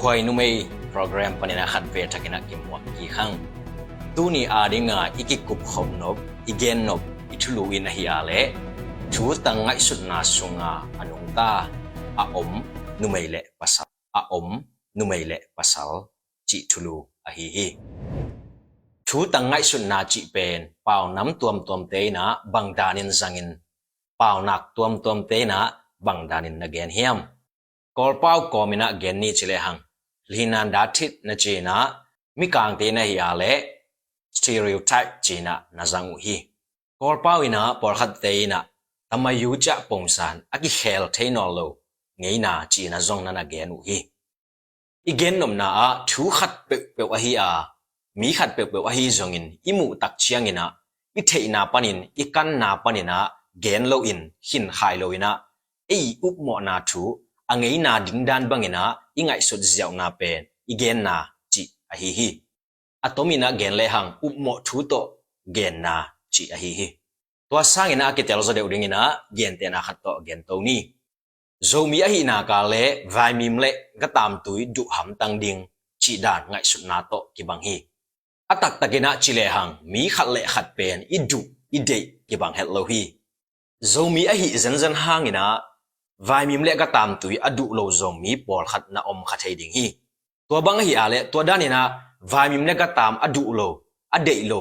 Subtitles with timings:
[0.00, 0.48] ควายนุไม่
[0.90, 3.30] โปรแกรมปนินาขัดเวทกินักกิมวกกี่ครั้ง
[4.16, 6.16] ตูนี้อาดิงาอีกิกุบขมนบ
[6.48, 8.30] อีเกนนบอิทุลุวินฮิอาเล
[9.12, 11.50] ชูตังไงสุดนาสุงาอนุงตา
[12.18, 12.50] อาอม
[13.00, 13.82] นุไม่เละปัสสา
[14.16, 14.46] อาอม
[14.98, 15.84] นุไม่เละปัสสา
[16.50, 17.66] จิทุลุอฮิฮิ
[19.08, 22.24] ชูตังไงสุดนาจิเป็นเป่าน้ำตัวมตัวมเตนะ
[22.54, 23.48] บังดานินสังิน
[24.18, 25.58] เป่าหนักตัวมตัวมเตนะ
[26.06, 27.16] บังดานินนเกนเฮียม
[27.98, 29.76] กอลเป่ากอมินะเกนนี่จิเลหัง
[30.30, 30.38] huai nu mei program panina khat ve thakina ki mo ki khang tu ni adinga
[30.38, 30.38] iki kup khom nop igen nop ithulu in hi ale thu tangai sut na sunga
[30.38, 30.38] anung ta a om nu mei le pasal a om nu mei le pasal chi
[30.38, 30.38] thulu a hi hi thu tangai sut na chi pen pau nam tuam tuam te
[30.38, 30.38] na bang danin zangin pau nak tuam tuam te na bang danin na gen hiam
[30.38, 31.76] kol pau komina gen ni chile hang linan da thit na che na
[32.36, 33.52] mi kang te na hi ale
[34.30, 36.36] stereotype che na na zang hi
[36.98, 38.64] kor pau ina por khat te ina
[39.10, 41.76] tama yu cha pong san aki khel the no lo
[42.20, 43.98] ngei na chi na zong na na gen u hi
[45.04, 47.50] igen nom na a thu khat pe pe wa hi a
[48.14, 50.64] mi khat pe pe wa hi zong in imu tak chiang ina
[51.14, 53.18] i the na panin i kan na panina
[53.64, 55.30] gen lo in hin khai lo ina
[55.88, 57.02] ei up mo na thu
[57.52, 58.82] angei na ding bang bangina
[59.18, 60.38] ingai sot ziaw na pen
[60.72, 61.14] igen na
[61.52, 62.28] chi a hi hi
[63.06, 65.00] atomina gen le hang up mo thu to
[65.56, 65.94] gen na
[66.34, 66.88] chi a hi hi
[67.50, 69.02] to sang ina ke tel zo de uding ina
[69.38, 70.78] gen te na khat to gen to ni.
[71.70, 72.82] Zomi a hi na ka le
[73.14, 73.70] vai mim le
[74.00, 75.60] ga tam tui du ham tang ding
[76.02, 77.76] chi dan ngai sut na to ki bang hi
[78.52, 81.40] atak takina chi le hang mi khat le khat pen i du
[81.76, 81.98] i de
[82.28, 83.02] ki bang het lo hi
[83.92, 85.44] zo a hi zan zan hang ina
[86.28, 89.36] vai mim le ka tam tui adu lo zom mi pol khat na om kha
[89.42, 89.86] thei ding hi.
[90.48, 91.82] To bang hi ale to dan ina,
[92.32, 93.68] vai mim le ka tam adu lo
[94.16, 94.60] ade lo.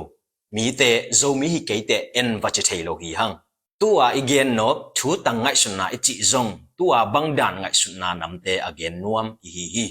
[0.56, 3.36] Mi te, zo mi hi ke te en va che thei lo hi hang.
[3.80, 6.52] Tua igen no thu tang ngai sun na ichi zong.
[6.78, 9.86] Tua bang dan ngai sun na nam te again nuam hi hi.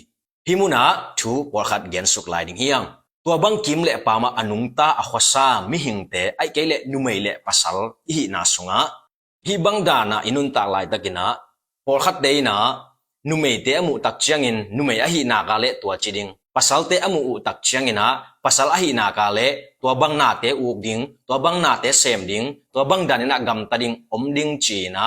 [0.47, 0.83] Hi mu na,
[1.19, 2.87] thu pol khat gen suk lai ding hiang
[3.29, 6.63] tua bang kim le pa ma anung ta a sa mi hing te, ai ke
[6.71, 7.77] le numei le pasal
[8.09, 8.81] hi na sunga.
[9.47, 11.25] Hi bang dana inun ta lai takina
[11.89, 12.57] por khat de na
[13.25, 15.97] nu mei te amu tak chiang in, nu mei a hi na ka le tua
[16.03, 18.07] chi ding pasal te amu u tak chiang ina
[18.45, 19.47] pasal a hi na ka le
[19.81, 23.29] tua bang na te u ding tua bang na te sem ding tua bang dan
[23.29, 25.05] na gam ta ding om ding chi na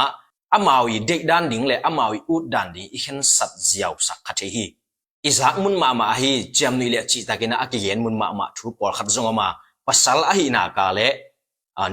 [0.55, 4.33] amawi de dan ding le amawi u dan ding i hen sat ziaw sak kha
[4.39, 4.65] the hi.
[5.29, 8.45] Izak mun ma ma hi jam ni le chi ta kina akiyen mun ma ma
[8.55, 9.47] thu por khat zong ma.
[9.85, 11.07] Pasal a hi na ka le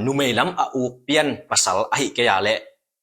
[0.04, 2.54] nu mei lam a u pian pasal a hi ke ya le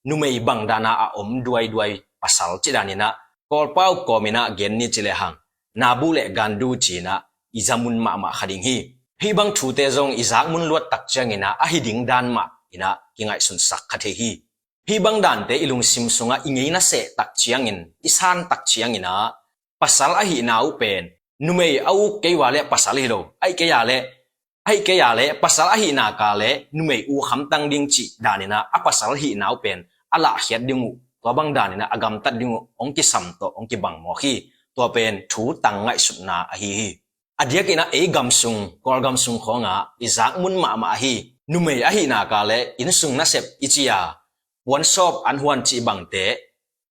[0.06, 3.08] numei bang dana a om duai duai pasal chidanina.
[3.50, 5.36] Kol pau komina gen ni chile hang
[5.76, 7.24] nabu le gandu china.
[7.60, 8.78] Izamun ma ma khading hi.
[9.22, 12.44] Hi bang thu te zong izak mun luat tak changina a hi ding dan ma
[12.76, 12.90] ina.
[13.18, 14.32] Kingai sun sak khathe hi.
[14.88, 19.32] Hi bang dan te ilung sim sunga ingeina se tak chiangin isan tak chiangina
[19.80, 21.04] pasal a hi nau pen.
[21.40, 23.20] Numei au keiwale pasal hi lo.
[23.40, 23.98] Ai ke ya le.
[24.70, 25.26] Ai ke ya le.
[25.44, 26.50] Pasal a hi na ka le.
[26.78, 29.80] Numei u kham tang ding chi danina a pasal hi nau pen
[30.16, 30.92] ala hiat dingu
[31.26, 34.14] to bang dan na agam tat dingu, ong ki sam to, ong ki bang mo
[34.22, 34.34] khi
[34.76, 36.90] to pen thu tang ngai sut na a hi hi.
[37.42, 39.74] Adia ki na e gam sung kor gam sung khonga
[40.06, 41.14] izak mun ma ma hi.
[41.48, 43.98] Nu mei a hi na ka le, in sung na sep ichia
[44.66, 46.26] wan shop an huan chi bang te,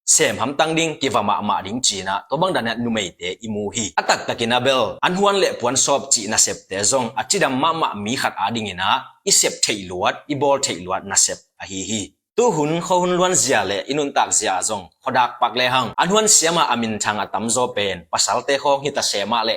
[0.06, 3.09] sem ham tang ding ki ma ma ding chi na to bang dan nu mei
[3.19, 3.85] te imu hi.
[4.01, 7.73] Atak takina bel, an huan le puan shop chi na sep te zong achidam ma
[7.73, 8.89] ma mi khat ading ina
[9.29, 12.03] i sep thei luat, i bol thei luat na sep a hi hi.
[12.37, 15.89] Tu hun kho hun luan zia le inun tak zia zong khodak pak le hang
[16.00, 19.56] an huan siama amin thang atam zo pen pasal te khong hi ta sema le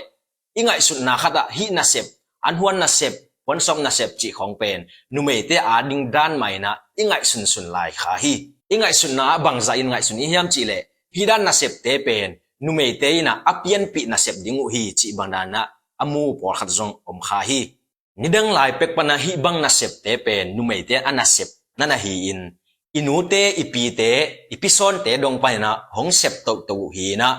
[0.59, 2.05] ingai sun na khata hi na sep
[2.47, 3.13] an huan na sep
[3.47, 4.79] wan som na sep chi khong pen
[5.13, 6.71] nu me te a ding dan mai na
[7.01, 8.33] ingai sun sun lai kha hi
[8.73, 10.77] ingai sun na bang za in ngai sun i hiam chi le
[11.15, 12.29] hi dan na sep te pen
[12.63, 15.61] nu me te na apian pi na sep dingu hi chi bang dan na
[16.01, 17.59] amu por khat zong om kha hi
[18.21, 21.49] nidang lai pek pana hi bang na sep te pen nu me te ana sep
[21.77, 22.41] nana hi in
[22.97, 27.29] inute ipite, ipison te dong pa na, hong sep to to hi na.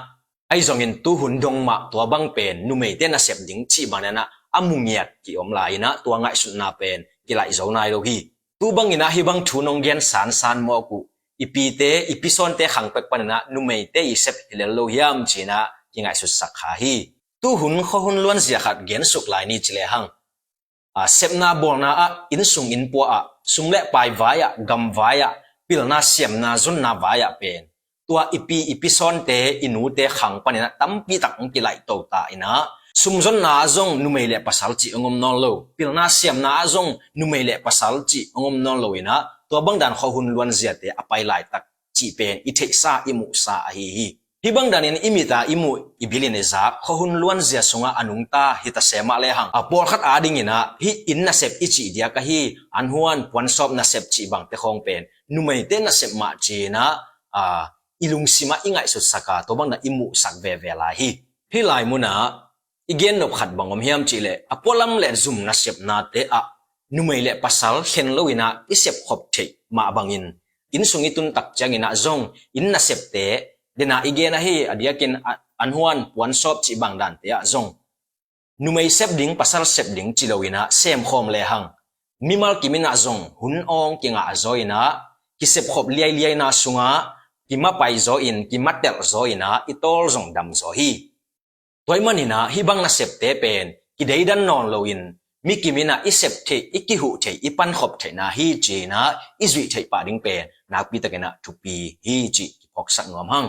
[0.50, 3.38] Ai zong in tu hun dong ma to bang pen, nu mei te na sep
[3.46, 4.24] ding chi ban na
[4.56, 8.00] amungiat ki om lai na, tua ngai sun na pen, ki lai zo nai lo
[8.02, 8.18] hi.
[8.60, 10.98] Tu bang ina hi bang thu nong gen san san mo ku.
[11.38, 15.24] Ipite, ipison te khang pek pan na nu mei te i sep hile lo hiam
[15.30, 15.58] chi na,
[15.92, 16.94] ki ngai su sak kha hi.
[17.42, 20.08] Tu hun kho hun luan zia khat gen suk lai ni chile hang.
[20.94, 23.20] A sep na bol na a, in sung in po a.
[23.42, 25.28] Sung le pai vaya gam vaya
[25.68, 27.68] pil na siam na zun na vaya pen.
[28.08, 32.24] Tua ipi ipi son te, inu te khang panina tampi tak ki lai to ta
[32.32, 32.64] ina.
[32.96, 34.08] Sumzon na zong nu
[34.44, 35.52] pasal chi ngom non lo.
[35.76, 37.24] Pil na siam na zong nu
[37.62, 39.28] pasal chi ngom non lo ina.
[39.48, 41.64] Tua bang dan kho hun luan zia te apai lai tak
[41.96, 42.40] chi pen.
[42.44, 44.06] I the sa imu sa, hi hi.
[44.44, 46.80] Hi bang dan in imita imu ibilin za.
[46.84, 49.50] Kho hun luan zia sunga anung ta hita sema le hang.
[49.52, 50.76] A por khat ading ina.
[50.80, 52.56] Hi in na sep ichi dia ka hi.
[52.72, 56.28] Anhuan puan sop na sep chi bang te khong pen numai te na sep ma
[56.44, 56.82] chi na
[57.40, 57.42] a
[58.04, 61.10] ilung sima ingai su saka to bang na imu sak ve ve la hi
[61.52, 62.12] hi lai mu na
[62.92, 66.40] igen nop khat bangom hiam chi le apolam le zum na sep na te a
[66.94, 69.44] numai le pasal hen loina isep khop che
[69.76, 70.24] ma bangin
[70.76, 72.22] in sungi tun tak changina zong
[72.58, 73.24] in na sep te
[73.78, 75.12] dena igen a hi adiakin
[75.62, 77.68] anhuan puan sop chi bang dan te a, zong.
[78.62, 81.66] Numai sep ding pasal sep ding chi loina sem khom le hang
[82.20, 84.78] mimal kimina zong hun ong kinga azoina
[85.38, 86.88] kisep khop liai liai na sunga
[87.48, 90.90] kima pai zo in kima tel zo ina itol zong dam zo hi.
[91.86, 95.02] Toy manina hi bang na sep te pen, ki dei dan non lo in.
[95.46, 99.00] Mi kimina isep the iki hu the ipan khop the na hi chi na
[99.40, 100.46] izui the pa ding pen.
[100.68, 101.74] Na pi ta kena tu pi
[102.04, 103.48] hi chi phok sak ngom hang.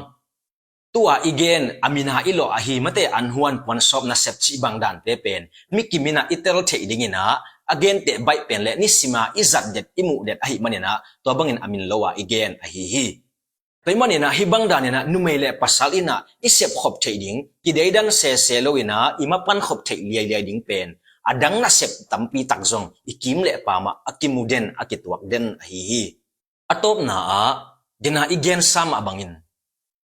[0.94, 5.14] Tua igen amina ilo ahi mate anhuan pon sop na sep chi bang dan te
[5.24, 5.42] pen.
[5.72, 7.24] Mi kimina itel the ding ina
[7.74, 10.92] again, te bai pen le, ni sima izat det imu det, ahi manena
[11.24, 13.07] to bangin amin lowa again, ahi hi.
[13.80, 18.36] Toimani na hibang dan na numele pasal ina isep khop thading ki dei dan se
[18.36, 21.00] se loina ima pan khop thai liai liai ding pen.
[21.30, 25.80] Adang na sep tampi takzong ikim le pama akimuden den akitwak den hi.
[25.89, 26.04] Hi
[26.69, 27.44] atop na a
[28.04, 29.33] dina igen sama bangin.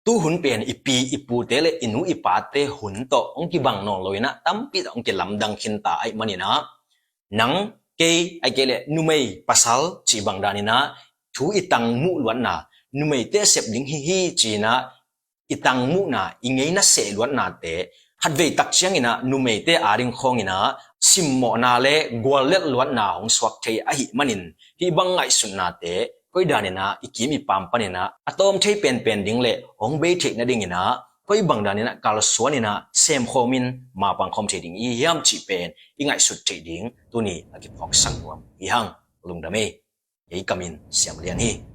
[0.05, 4.83] Tu hun pen ipi ipu tele inu ipate hun to ongki bang no loina tampi
[4.95, 6.47] ongki lamdang khinta ai manina
[7.37, 7.55] nang
[7.99, 8.11] ke
[8.45, 10.77] ai kele numei pasal chi bang dani na
[11.35, 12.53] thu itang mu luan na
[12.97, 14.71] numei te sep ding hi hi china
[15.53, 17.73] itang mu na ingei na se luan na te
[18.21, 20.57] hat ve tak chiang ina numei te aring khong ina
[21.07, 24.43] sim mo na le gwal let luan na hong swak thei a hi manin
[24.79, 25.93] hi bang ngai sun na te
[26.33, 30.43] koi danina ikimi pam panina atom thei pen pen ding le hong be thei na
[30.49, 30.81] ding ina
[31.27, 33.65] koi bang danina kal suanina sem khomin
[34.01, 35.71] ma pang khom thei ding i yam chi pen
[36.01, 38.89] ingai sut thei ding tuni aki phok sang wam i hang
[39.27, 39.63] lungdame
[40.33, 41.70] ei kamin siam lian hi.